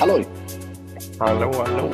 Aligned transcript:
Halloj! 0.00 0.24
Hallå, 1.18 1.52
hallå. 1.52 1.92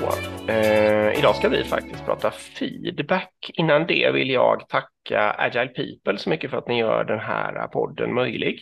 Eh, 0.49 1.19
idag 1.19 1.37
ska 1.37 1.49
vi 1.49 1.64
faktiskt 1.64 2.04
prata 2.04 2.30
feedback. 2.30 3.51
Innan 3.54 3.87
det 3.87 4.11
vill 4.11 4.30
jag 4.30 4.69
tacka 4.69 5.30
Agile 5.38 5.69
People 5.69 6.19
så 6.19 6.30
mycket 6.30 6.51
för 6.51 6.58
att 6.58 6.69
ni 6.69 6.79
gör 6.79 7.04
den 7.04 7.19
här 7.19 7.67
podden 7.67 8.15
möjlig. 8.15 8.61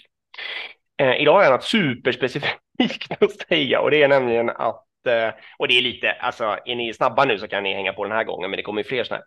Eh, 1.00 1.14
idag 1.14 1.44
jag 1.44 1.50
något 1.52 1.64
superspecifikt 1.64 3.12
att 3.22 3.48
säga 3.48 3.80
och 3.80 3.90
det 3.90 4.02
är 4.02 4.08
nämligen 4.08 4.50
att, 4.50 5.06
eh, 5.06 5.30
och 5.58 5.68
det 5.68 5.78
är 5.78 5.82
lite, 5.82 6.12
alltså 6.12 6.58
är 6.64 6.74
ni 6.74 6.94
snabba 6.94 7.24
nu 7.24 7.38
så 7.38 7.48
kan 7.48 7.62
ni 7.62 7.74
hänga 7.74 7.92
på 7.92 8.04
den 8.04 8.12
här 8.12 8.24
gången, 8.24 8.50
men 8.50 8.56
det 8.56 8.62
kommer 8.62 8.82
ju 8.82 8.88
fler 8.88 9.04
sådana 9.04 9.24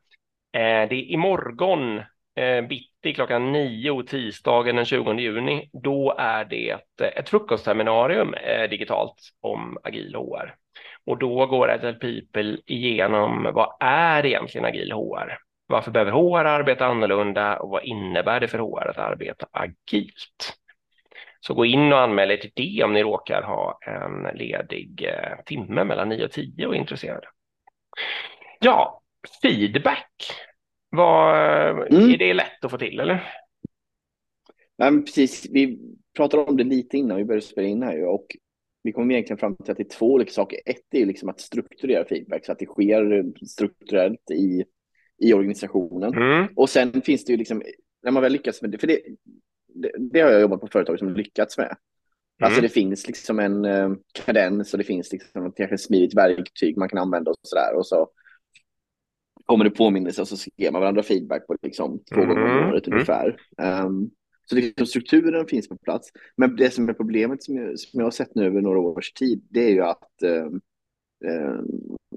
här. 0.53 0.83
Eh, 0.83 0.89
det 0.89 0.95
är 0.95 1.11
imorgon 1.11 2.01
eh, 2.35 2.61
bitti 2.61 3.13
klockan 3.13 3.51
nio 3.51 4.03
tisdagen 4.03 4.75
den 4.75 4.85
20 4.85 5.13
juni. 5.13 5.69
Då 5.73 6.15
är 6.17 6.45
det 6.45 6.69
eh, 6.69 7.07
ett, 7.15 7.29
frukostseminarium 7.29 8.33
eh, 8.33 8.69
digitalt 8.69 9.15
om 9.41 9.77
agil 9.83 10.15
HR. 10.15 10.55
Och 11.05 11.17
då 11.17 11.45
går 11.45 11.69
Agile 11.69 11.93
People 11.93 12.57
igenom 12.65 13.49
vad 13.53 13.77
är 13.79 14.25
egentligen 14.25 14.65
agil 14.65 14.91
HR? 14.91 15.37
Varför 15.67 15.91
behöver 15.91 16.11
HR 16.11 16.45
arbeta 16.45 16.85
annorlunda 16.85 17.59
och 17.59 17.69
vad 17.69 17.83
innebär 17.83 18.39
det 18.39 18.47
för 18.47 18.59
HR 18.59 18.87
att 18.87 18.97
arbeta 18.97 19.47
agilt? 19.51 20.57
Så 21.39 21.53
gå 21.53 21.65
in 21.65 21.93
och 21.93 21.99
anmäl 21.99 22.31
er 22.31 22.37
till 22.37 22.51
det 22.55 22.83
om 22.83 22.93
ni 22.93 23.03
råkar 23.03 23.41
ha 23.41 23.79
en 23.81 24.37
ledig 24.37 25.05
eh, 25.07 25.43
timme 25.45 25.83
mellan 25.83 26.09
9 26.09 26.25
och 26.25 26.31
10 26.31 26.67
och 26.67 26.75
är 26.75 26.79
intresserade. 26.79 27.27
Ja, 28.59 29.01
feedback. 29.41 30.13
Vad, 30.95 31.93
mm. 31.93 32.09
Är 32.09 32.17
det 32.17 32.33
lätt 32.33 32.65
att 32.65 32.71
få 32.71 32.77
till 32.77 32.99
eller? 32.99 33.23
Men 34.77 35.05
precis, 35.05 35.47
vi 35.51 35.79
pratade 36.15 36.43
om 36.43 36.57
det 36.57 36.63
lite 36.63 36.97
innan 36.97 37.17
vi 37.17 37.25
började 37.25 37.45
spela 37.45 37.67
in 37.67 37.83
här 37.83 38.05
och 38.05 38.25
vi 38.83 38.91
kom 38.91 39.11
egentligen 39.11 39.37
fram 39.37 39.55
till 39.55 39.71
att 39.71 39.77
det 39.77 39.83
är 39.83 39.97
två 39.97 40.13
olika 40.13 40.31
saker. 40.31 40.59
Ett 40.65 40.85
är 40.91 41.05
liksom 41.05 41.29
att 41.29 41.39
strukturera 41.39 42.05
feedback 42.05 42.45
så 42.45 42.51
att 42.51 42.59
det 42.59 42.65
sker 42.65 43.45
strukturellt 43.45 44.31
i, 44.31 44.63
i 45.17 45.33
organisationen. 45.33 46.13
Mm. 46.13 46.47
Och 46.55 46.69
sen 46.69 47.01
finns 47.01 47.25
det 47.25 47.31
ju 47.31 47.37
liksom, 47.37 47.63
när 48.03 48.11
man 48.11 48.23
väl 48.23 48.31
lyckas 48.31 48.61
med 48.61 48.71
det, 48.71 48.77
för 48.77 48.87
det, 48.87 48.99
det, 49.67 49.91
det 50.11 50.21
har 50.21 50.31
jag 50.31 50.41
jobbat 50.41 50.61
på 50.61 50.67
företag 50.67 50.99
som 50.99 51.13
lyckats 51.13 51.57
med. 51.57 51.65
Alltså 51.67 51.79
mm. 52.41 52.47
Alltså 52.47 52.61
det 52.61 52.69
finns 52.69 53.07
liksom 53.07 53.39
en 53.39 53.65
eh, 53.65 53.89
kadens 54.25 54.73
och 54.73 54.77
det 54.77 54.83
finns 54.83 55.11
liksom 55.11 55.45
ett 55.45 55.55
kanske 55.57 55.77
smidigt 55.77 56.17
verktyg 56.17 56.77
man 56.77 56.89
kan 56.89 56.99
använda 56.99 57.31
och 57.31 57.37
så 57.41 57.55
där. 57.55 57.75
Och 57.75 57.87
så 57.87 58.09
kommer 59.45 59.65
det 59.65 59.71
påminnelse 59.71 60.21
och 60.21 60.27
så 60.27 60.49
ger 60.55 60.71
man 60.71 60.81
varandra 60.81 61.03
feedback 61.03 61.47
på 61.47 61.55
liksom 61.61 61.99
två 62.13 62.21
gånger 62.21 62.43
om 62.43 62.57
mm. 62.57 62.69
året 62.69 62.87
ungefär. 62.87 63.37
Um, 63.85 64.11
så 64.45 64.55
liksom 64.55 64.87
strukturen 64.87 65.47
finns 65.47 65.69
på 65.69 65.77
plats. 65.77 66.09
Men 66.37 66.55
det 66.55 66.73
som 66.73 66.89
är 66.89 66.93
problemet 66.93 67.43
som 67.43 67.55
jag, 67.55 67.79
som 67.79 67.99
jag 67.99 68.05
har 68.05 68.11
sett 68.11 68.35
nu 68.35 68.45
över 68.45 68.61
några 68.61 68.79
års 68.79 69.13
tid, 69.13 69.47
det 69.49 69.63
är 69.63 69.71
ju 69.71 69.81
att, 69.81 70.23
eh, 70.23 70.49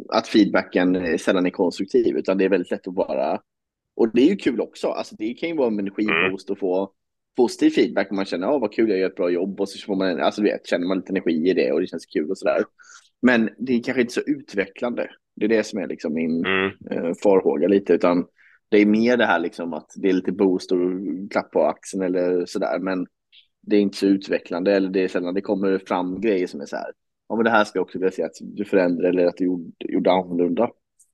att 0.09 0.29
feedbacken 0.29 1.19
sällan 1.19 1.47
är 1.47 1.51
konstruktiv, 1.51 2.17
utan 2.17 2.39
det 2.39 2.45
är 2.45 2.49
väldigt 2.49 2.71
lätt 2.71 2.89
att 2.89 2.95
vara... 2.95 3.41
Och 3.97 4.09
det 4.15 4.23
är 4.23 4.29
ju 4.29 4.37
kul 4.37 4.61
också. 4.61 4.89
Alltså 4.89 5.17
det 5.19 5.35
kan 5.35 5.49
ju 5.49 5.57
vara 5.57 5.69
en 5.69 5.79
energiboost 5.79 6.51
att 6.51 6.59
få 6.59 6.93
positiv 7.37 7.71
feedback 7.71 8.11
om 8.11 8.17
man 8.17 8.25
känner 8.25 8.55
att 8.55 8.61
vad 8.61 8.73
kul, 8.73 8.91
jag 8.91 8.99
gör 8.99 9.09
ett 9.09 9.17
bra 9.17 9.31
jobb 9.31 9.61
och 9.61 9.69
så 9.69 9.87
får 9.87 9.97
man, 9.97 10.21
alltså 10.21 10.43
vet, 10.43 10.67
känner 10.67 10.87
man 10.87 10.97
lite 10.97 11.13
energi 11.13 11.51
i 11.51 11.55
det 11.55 11.73
och 11.73 11.81
det 11.81 11.87
känns 11.87 12.07
kul 12.07 12.31
och 12.31 12.39
sådär. 12.39 12.65
Men 13.23 13.51
det 13.59 13.73
är 13.73 13.83
kanske 13.83 14.01
inte 14.01 14.13
så 14.13 14.21
utvecklande. 14.21 15.11
Det 15.39 15.47
är 15.47 15.49
det 15.49 15.67
som 15.67 15.79
är 15.79 15.87
liksom 15.87 16.15
min 16.15 16.47
mm. 16.47 16.71
eh, 16.91 17.13
farhåga 17.23 17.69
lite, 17.69 17.93
utan 17.93 18.27
det 18.69 18.79
är 18.79 18.87
mer 18.87 19.17
det 19.17 19.27
här 19.27 19.39
liksom 19.39 19.73
att 19.73 19.91
det 19.97 20.09
är 20.09 20.13
lite 20.13 20.33
boost 20.33 20.73
och 20.73 20.79
klapp 21.31 21.51
på 21.51 21.65
axeln 21.65 22.03
eller 22.03 22.47
sådär, 22.47 22.79
men 22.79 23.07
det 23.63 23.77
är 23.77 23.81
inte 23.81 23.97
så 23.97 24.07
utvecklande 24.07 24.77
eller 24.77 24.91
det 24.91 25.05
är 25.05 25.09
sällan 25.09 25.35
det 25.35 25.41
kommer 25.41 25.79
fram 25.79 26.21
grejer 26.21 26.47
som 26.47 26.61
är 26.61 26.67
så 26.67 26.77
här. 26.77 26.93
Ja, 27.29 27.37
men 27.37 27.45
det 27.45 27.51
här 27.51 27.65
ska 27.65 27.79
jag 27.79 27.85
också 27.85 27.99
vilja 27.99 28.11
se 28.11 28.23
att 28.23 28.37
du 28.41 28.65
förändrar 28.65 29.09
eller 29.09 29.27
att 29.27 29.37
du 29.37 29.45
gjorde, 29.45 29.73
gjorde 29.79 30.13
annorlunda. 30.13 30.71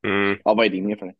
Mm. 0.06 0.38
Ja, 0.44 0.54
vad 0.54 0.66
är 0.66 0.70
din 0.70 0.90
erfarenhet? 0.90 1.18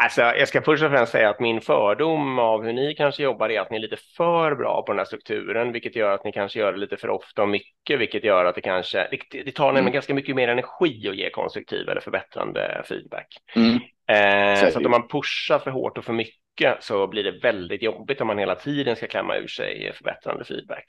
Alltså, 0.00 0.20
jag 0.20 0.48
ska 0.48 0.62
först 0.62 0.84
och 0.84 0.90
främst 0.90 1.12
säga 1.12 1.30
att 1.30 1.40
min 1.40 1.60
fördom 1.60 2.38
av 2.38 2.64
hur 2.64 2.72
ni 2.72 2.94
kanske 2.94 3.22
jobbar 3.22 3.48
är 3.48 3.60
att 3.60 3.70
ni 3.70 3.76
är 3.76 3.80
lite 3.80 3.96
för 4.16 4.54
bra 4.54 4.82
på 4.82 4.92
den 4.92 4.98
här 4.98 5.04
strukturen, 5.04 5.72
vilket 5.72 5.96
gör 5.96 6.10
att 6.10 6.24
ni 6.24 6.32
kanske 6.32 6.58
gör 6.58 6.72
det 6.72 6.78
lite 6.78 6.96
för 6.96 7.10
ofta 7.10 7.42
och 7.42 7.48
mycket, 7.48 8.00
vilket 8.00 8.24
gör 8.24 8.44
att 8.44 8.54
det 8.54 8.60
kanske, 8.60 9.08
det, 9.10 9.42
det 9.44 9.52
tar 9.52 9.66
nämligen 9.66 9.84
mm. 9.84 9.92
ganska 9.92 10.14
mycket 10.14 10.36
mer 10.36 10.48
energi 10.48 11.08
att 11.08 11.16
ge 11.16 11.30
konstruktiv 11.30 11.88
eller 11.88 12.00
förbättrande 12.00 12.82
feedback. 12.88 13.26
Mm. 13.54 13.74
Eh, 14.08 14.70
så 14.70 14.78
att 14.78 14.84
om 14.84 14.90
man 14.90 15.08
pushar 15.08 15.58
för 15.58 15.70
hårt 15.70 15.98
och 15.98 16.04
för 16.04 16.12
mycket 16.12 16.76
så 16.80 17.06
blir 17.06 17.24
det 17.24 17.38
väldigt 17.42 17.82
jobbigt 17.82 18.20
om 18.20 18.26
man 18.26 18.38
hela 18.38 18.54
tiden 18.54 18.96
ska 18.96 19.06
klämma 19.06 19.36
ur 19.36 19.48
sig 19.48 19.92
förbättrande 19.94 20.44
feedback. 20.44 20.84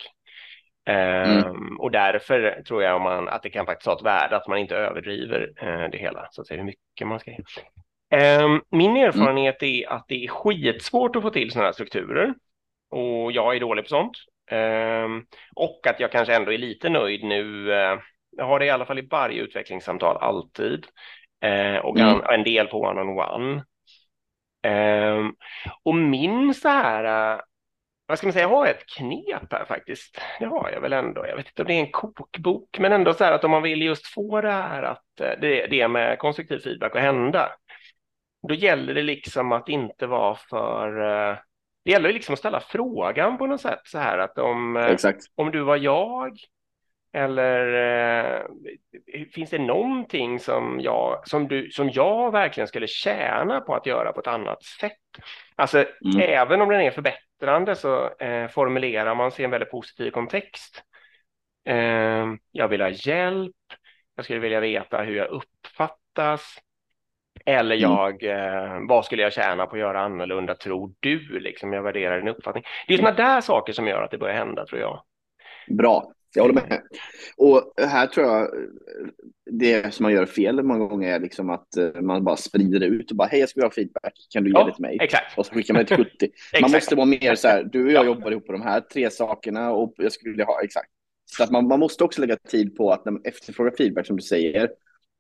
Mm. 0.86 1.46
Um, 1.46 1.80
och 1.80 1.92
därför 1.92 2.64
tror 2.68 2.84
jag 2.84 3.02
man, 3.02 3.30
att 3.30 3.44
det 3.44 3.50
kan 3.50 3.66
faktiskt 3.66 3.88
ha 3.88 3.96
ett 3.96 4.06
värde 4.06 4.36
att 4.36 4.48
man 4.48 4.58
inte 4.58 4.76
överdriver 4.76 5.42
uh, 5.64 5.90
det 5.92 5.98
hela, 5.98 6.28
så 6.32 6.42
att 6.42 6.48
säga 6.48 6.58
hur 6.58 6.66
mycket 6.66 7.08
man 7.08 7.20
ska 7.20 7.32
ge. 7.32 7.38
Um, 8.16 8.62
min 8.70 8.92
mm. 8.92 9.04
erfarenhet 9.04 9.62
mm. 9.62 9.76
är 9.76 9.90
att 9.94 10.06
det 10.08 10.26
är 10.26 10.28
skitsvårt 10.28 11.16
att 11.16 11.22
få 11.22 11.30
till 11.30 11.52
sådana 11.52 11.68
här 11.68 11.74
strukturer 11.74 12.34
och 12.90 13.32
jag 13.32 13.56
är 13.56 13.60
dålig 13.60 13.86
på 13.86 13.90
sånt. 13.90 14.18
Um, 14.52 15.26
och 15.56 15.88
att 15.88 16.00
jag 16.00 16.12
kanske 16.12 16.36
ändå 16.36 16.54
är 16.54 16.58
lite 16.58 16.90
nöjd 16.90 17.24
nu. 17.24 17.68
Uh, 17.70 18.00
jag 18.38 18.46
har 18.46 18.60
det 18.60 18.66
i 18.66 18.70
alla 18.70 18.86
fall 18.86 19.00
i 19.00 19.08
varje 19.12 19.42
utvecklingssamtal 19.42 20.18
alltid 20.18 20.86
uh, 21.46 21.78
och 21.78 22.00
mm. 22.00 22.22
en 22.30 22.44
del 22.44 22.68
på 22.68 22.82
one-on-one. 22.82 23.64
Um, 24.68 25.36
och 25.84 25.96
min 25.96 26.54
så 26.54 26.70
här, 26.70 27.34
uh, 27.36 27.42
vad 28.08 28.18
ska 28.18 28.28
man 28.28 28.34
säga, 28.34 28.44
jag 28.44 28.50
har 28.50 28.68
ett 28.68 28.86
knep 28.98 29.52
här 29.54 29.66
faktiskt. 29.66 30.22
Det 30.40 30.46
har 30.46 30.70
jag 30.74 30.82
väl 30.82 30.94
ändå. 30.94 31.28
Jag 31.28 31.36
vet 31.36 31.48
inte 31.48 31.62
om 31.62 31.68
det 31.68 31.74
är 31.74 31.80
en 31.80 31.92
kokbok, 31.92 32.80
men 32.80 32.92
ändå 32.92 33.14
så 33.14 33.24
här 33.24 33.32
att 33.32 33.44
om 33.44 33.52
man 33.52 33.64
vill 33.64 33.82
just 33.82 34.08
få 34.08 34.42
det 34.42 34.52
här 34.52 34.84
att 34.84 35.04
det, 35.18 35.68
det 35.70 35.88
med 35.88 36.20
konstruktiv 36.20 36.60
feedback 36.60 36.96
att 36.96 37.02
hända 37.02 37.52
då 38.48 38.54
gäller 38.54 38.94
det 38.94 39.04
liksom 39.04 39.52
att 39.52 39.70
inte 39.70 40.08
vara 40.08 40.36
för... 40.36 41.02
Eh, 41.02 41.38
det 41.86 41.92
gäller 41.92 42.14
liksom 42.14 42.34
att 42.34 42.40
ställa 42.40 42.60
frågan 42.60 43.38
på 43.38 43.48
något 43.48 43.62
sätt 43.62 43.82
så 43.84 43.98
här 43.98 44.18
att 44.18 44.38
om, 44.38 44.78
eh, 44.78 44.86
Exakt. 44.86 45.22
om 45.36 45.52
du 45.52 45.62
var 45.64 45.78
jag 45.78 46.38
eller 47.14 47.74
eh, 48.38 48.46
finns 49.34 49.50
det 49.50 49.60
någonting 49.60 50.40
som 50.40 50.80
jag, 50.82 51.28
som, 51.28 51.48
du, 51.48 51.72
som 51.72 51.90
jag 51.90 52.32
verkligen 52.32 52.68
skulle 52.68 52.88
tjäna 52.88 53.62
på 53.62 53.76
att 53.76 53.86
göra 53.86 54.12
på 54.12 54.20
ett 54.20 54.28
annat 54.28 54.64
sätt? 54.64 54.92
Alltså, 55.56 55.78
mm. 55.78 56.20
även 56.20 56.62
om 56.62 56.70
den 56.70 56.82
är 56.82 56.92
förbättrande 56.92 57.76
så 57.76 58.18
eh, 58.18 58.48
formulerar 58.48 59.16
man 59.16 59.32
sig 59.32 59.44
i 59.44 59.46
en 59.46 59.52
väldigt 59.52 59.72
positiv 59.72 60.12
kontext. 60.12 60.84
Eh, 61.66 62.26
jag 62.52 62.68
vill 62.68 62.82
ha 62.82 62.90
hjälp. 62.90 63.56
Jag 64.16 64.26
skulle 64.26 64.40
vilja 64.40 64.60
veta 64.60 65.02
hur 65.02 65.16
jag 65.16 65.28
uppfattas. 65.28 66.58
Eller 67.48 67.76
mm. 67.76 67.92
jag, 67.92 68.24
mm. 68.24 68.82
eh, 68.82 68.88
vad 68.88 69.06
skulle 69.06 69.22
jag 69.22 69.34
tjäna 69.34 69.66
på 69.66 69.76
att 69.76 69.80
göra 69.80 70.00
annorlunda 70.00 70.56
tror 70.56 70.92
du? 71.00 71.40
Liksom, 71.40 71.74
jag 71.74 71.84
värderar 71.84 72.18
din 72.18 72.28
uppfattning. 72.28 72.64
Det 72.88 72.94
är 72.94 72.98
sådana 72.98 73.16
där 73.16 73.42
saker 73.42 73.74
som 73.74 73.88
gör 73.88 74.04
att 74.04 74.12
det 74.12 74.18
börjar 74.18 74.36
hända 74.36 74.66
tror 74.66 74.82
jag. 74.82 75.04
Bra, 75.78 76.12
jag 76.36 76.44
håller 76.44 76.54
med. 76.54 76.82
Och 77.38 77.74
här 77.78 78.08
tror 78.08 78.26
jag 78.28 78.50
det 79.52 79.94
som 79.94 80.04
man 80.04 80.12
gör 80.12 80.26
fel 80.26 80.64
många 80.64 80.86
gånger 80.86 81.14
är 81.14 81.20
liksom 81.20 81.50
att 81.50 81.78
eh, 81.78 82.02
man 82.02 82.24
bara 82.24 82.36
sprider 82.36 82.82
ut 82.82 83.12
och 83.12 83.18
bara 83.18 83.28
hej 83.28 83.40
jag 83.40 83.50
skulle 83.50 83.66
ha 83.66 83.72
feedback, 83.72 84.14
kan 84.34 84.44
du 84.44 84.50
ge 84.50 84.58
ja, 84.58 84.64
det 84.64 84.74
till 84.74 84.82
mig? 84.82 84.98
Exakt. 85.02 85.38
Och 85.38 85.46
så 85.46 85.54
skickar 85.54 85.74
man 85.74 85.84
det 85.84 85.96
till 85.96 86.06
70. 86.06 86.30
man 86.62 86.72
måste 86.72 86.96
vara 86.96 87.06
mer 87.06 87.36
så 87.36 87.48
här, 87.48 87.64
du 87.64 87.86
och 87.86 87.92
jag 87.92 88.06
ja. 88.06 88.08
jobbar 88.08 88.32
ihop 88.32 88.46
på 88.46 88.52
de 88.52 88.62
här 88.62 88.82
tre 88.82 89.10
sakerna 89.10 89.72
och 89.72 89.94
jag 89.98 90.12
skulle 90.12 90.32
vilja 90.32 90.46
ha 90.46 90.62
exakt. 90.64 90.90
Så 91.26 91.44
att 91.44 91.52
man, 91.52 91.68
man 91.68 91.80
måste 91.80 92.04
också 92.04 92.22
lägga 92.22 92.36
tid 92.36 92.76
på 92.76 92.92
att 92.92 93.06
när 93.06 93.12
man 93.12 93.22
efterfrågar 93.26 93.72
feedback 93.78 94.08
som 94.08 94.16
du 94.16 94.24
säger, 94.24 94.70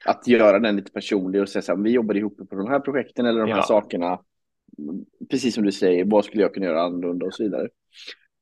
att 0.05 0.27
göra 0.27 0.59
den 0.59 0.75
lite 0.75 0.91
personlig 0.91 1.41
och 1.41 1.49
säga 1.49 1.61
så 1.61 1.75
här, 1.75 1.83
vi 1.83 1.91
jobbar 1.91 2.15
ihop 2.15 2.37
på 2.49 2.55
de 2.55 2.67
här 2.67 2.79
projekten 2.79 3.25
eller 3.25 3.39
de 3.39 3.49
här 3.49 3.57
ja. 3.57 3.63
sakerna. 3.63 4.19
Precis 5.29 5.55
som 5.55 5.63
du 5.63 5.71
säger, 5.71 6.05
vad 6.05 6.25
skulle 6.25 6.41
jag 6.41 6.53
kunna 6.53 6.65
göra 6.65 6.81
annorlunda 6.81 7.25
och 7.25 7.33
så 7.33 7.43
vidare. 7.43 7.69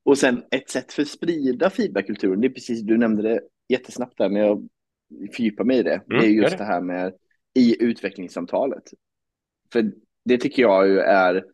Och 0.03 0.18
sen 0.18 0.44
ett 0.51 0.69
sätt 0.69 0.94
för 0.94 1.01
att 1.01 1.07
sprida 1.07 1.69
feedbackkulturen, 1.69 2.41
det 2.41 2.47
är 2.47 2.53
precis, 2.53 2.81
du 2.81 2.97
nämnde 2.97 3.21
det 3.21 3.41
jättesnabbt 3.69 4.18
där, 4.18 4.30
men 4.30 4.41
jag 4.41 4.68
fördjupar 5.35 5.63
mig 5.63 5.77
i 5.77 5.83
det. 5.83 6.01
Mm, 6.09 6.21
det 6.21 6.27
är 6.27 6.30
just 6.30 6.51
det. 6.51 6.57
det 6.57 6.63
här 6.68 6.81
med 6.81 7.13
i 7.53 7.83
utvecklingssamtalet. 7.83 8.83
För 9.74 9.91
det 10.25 10.38
tycker 10.38 10.62
jag 10.62 10.88
ju 10.88 11.00
är 11.00 11.45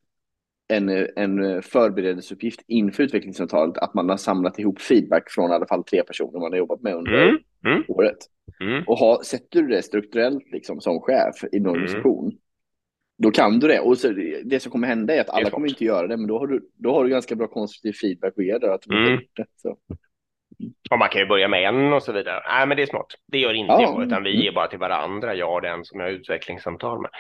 en, 0.68 0.90
en 1.16 1.62
förberedelseuppgift 1.62 2.62
inför 2.68 3.04
utvecklingssamtalet, 3.04 3.78
att 3.78 3.94
man 3.94 4.10
har 4.10 4.18
samlat 4.18 4.60
ihop 4.60 4.82
feedback 4.82 5.32
från 5.32 5.52
i 5.52 5.54
alla 5.54 5.68
fall 5.68 5.84
tre 5.84 6.04
personer 6.04 6.40
man 6.40 6.52
har 6.52 6.58
jobbat 6.58 6.82
med 6.82 6.96
under 6.96 7.24
mm, 7.24 7.38
mm. 7.66 7.84
året. 7.88 8.18
Mm. 8.62 8.84
Och 8.88 8.98
ha, 8.98 9.24
sätter 9.24 9.62
du 9.62 9.68
det 9.68 9.82
strukturellt 9.82 10.52
liksom, 10.52 10.82
som 10.82 11.02
chef 11.02 11.44
i 11.52 11.58
en 11.58 11.68
organisation, 11.68 12.26
mm. 12.26 12.38
då 13.18 13.32
kan 13.32 13.60
du 13.60 13.68
det. 13.68 13.80
Och 13.80 13.98
så, 13.98 14.14
det 14.44 14.60
som 14.60 14.72
kommer 14.72 14.88
hända 14.88 15.16
är 15.16 15.22
att 15.22 15.30
alla 15.30 15.50
kommer 15.50 15.68
inte 15.68 15.86
göra 15.86 16.08
det, 16.08 16.18
men 16.18 16.28
då 16.28 16.40
har 16.40 16.48
du, 16.48 16.70
då 16.78 16.94
har 16.94 17.04
du 17.04 17.10
ganska 17.10 17.36
bra 17.36 17.48
konstruktiv 17.48 17.94
feedback 17.94 18.34
att 18.38 18.46
ge 18.46 18.58
där. 18.58 18.70
Att 18.70 18.88
mm. 18.88 19.20
det, 19.36 19.46
så. 19.56 19.78
Och 20.92 21.00
man 21.00 21.10
kan 21.10 21.22
ju 21.22 21.28
börja 21.28 21.48
med 21.48 21.64
en 21.64 21.94
och 21.94 22.04
så 22.04 22.12
vidare. 22.12 22.44
Nej, 22.48 22.68
men 22.68 22.78
det 22.78 22.84
är 22.84 22.88
smart. 22.88 23.08
Det 23.32 23.40
gör 23.40 23.54
inte 23.54 23.74
ja. 23.74 23.82
jag, 23.82 24.04
utan 24.04 24.24
vi 24.24 24.44
ger 24.44 24.52
bara 24.52 24.68
till 24.68 24.80
varandra, 24.80 25.36
jag 25.36 25.54
och 25.54 25.62
den 25.62 25.86
som 25.86 26.00
jag 26.00 26.08
har 26.08 26.12
utvecklingssamtal 26.14 27.02
med. 27.02 27.12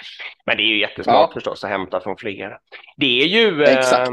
Men 0.45 0.57
det 0.57 0.63
är 0.63 0.67
ju 0.67 0.79
jättesmart 0.79 1.29
ja. 1.29 1.33
förstås 1.33 1.63
att 1.63 1.69
hämta 1.69 1.99
från 2.01 2.17
flera. 2.17 2.57
Det 2.97 3.21
är 3.21 3.27
ju 3.27 3.63
eh, 3.63 4.07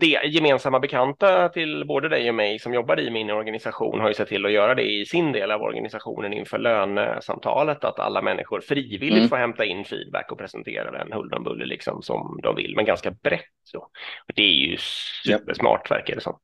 det, 0.00 0.20
gemensamma 0.24 0.80
bekanta 0.80 1.48
till 1.48 1.84
både 1.86 2.08
dig 2.08 2.28
och 2.28 2.34
mig 2.34 2.58
som 2.58 2.74
jobbar 2.74 3.00
i 3.00 3.10
min 3.10 3.30
organisation 3.30 4.00
har 4.00 4.08
ju 4.08 4.14
sett 4.14 4.28
till 4.28 4.46
att 4.46 4.52
göra 4.52 4.74
det 4.74 4.82
i 4.82 5.06
sin 5.06 5.32
del 5.32 5.50
av 5.50 5.62
organisationen 5.62 6.32
inför 6.32 6.58
lönesamtalet, 6.58 7.84
att 7.84 7.98
alla 7.98 8.22
människor 8.22 8.60
frivilligt 8.60 9.18
mm. 9.18 9.28
får 9.28 9.36
hämta 9.36 9.64
in 9.64 9.84
feedback 9.84 10.32
och 10.32 10.38
presentera 10.38 10.90
den 10.90 11.12
huller 11.12 11.36
om 11.36 11.44
buller 11.44 11.66
liksom 11.66 12.02
som 12.02 12.40
de 12.42 12.56
vill, 12.56 12.76
men 12.76 12.84
ganska 12.84 13.10
brett. 13.10 13.40
Så. 13.64 13.88
Det 14.34 14.42
är 14.42 14.52
ju 14.52 14.76
supersmart 15.24 15.90
verkar 15.90 16.14
det 16.14 16.20
som. 16.20 16.38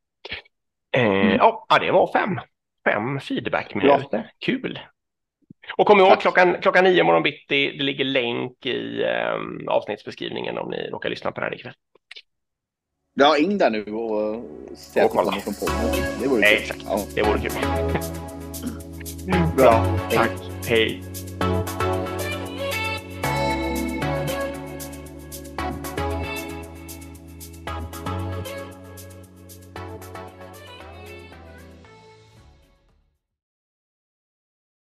Eh, 0.96 1.04
mm. 1.04 1.36
Ja, 1.36 1.66
det 1.80 1.90
var 1.90 2.12
fem. 2.12 2.40
Fem 2.84 3.20
feedbackminuter. 3.20 4.30
Kul. 4.38 4.78
Och 5.76 5.86
kom 5.86 6.00
ihåg 6.00 6.20
klockan, 6.20 6.56
klockan 6.62 6.84
nio 6.84 7.04
morgon 7.04 7.22
bitti, 7.22 7.76
det 7.78 7.84
ligger 7.84 8.04
länk 8.04 8.66
i 8.66 9.02
eh, 9.02 9.74
avsnittsbeskrivningen 9.74 10.58
om 10.58 10.70
ni 10.70 10.90
råkar 10.90 11.10
lyssna 11.10 11.32
på 11.32 11.40
det 11.40 11.46
här 11.46 11.54
ikväll. 11.54 11.74
Ja, 13.14 13.38
in 13.38 13.58
där 13.58 13.70
nu 13.70 13.84
och 13.84 14.44
se 14.76 15.00
att 15.00 15.10
kommer 15.10 15.32
från 15.32 15.54
podden. 15.54 16.04
Det 16.20 16.28
vore 16.28 16.42
kul. 16.42 16.58
Exakt, 16.58 16.84
ja. 16.88 16.98
det 17.14 17.22
vore 17.22 17.38
kul. 17.38 17.50
Bra, 19.56 19.98
tack. 20.10 20.30
Hej. 20.68 21.07